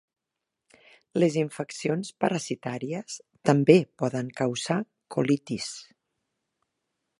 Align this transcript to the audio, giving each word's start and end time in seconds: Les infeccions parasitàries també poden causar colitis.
Les 1.23 1.35
infeccions 1.41 2.09
parasitàries 2.25 3.19
també 3.51 3.77
poden 4.05 4.33
causar 4.43 4.81
colitis. 5.17 5.71